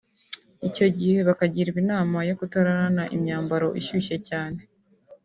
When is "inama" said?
1.83-2.17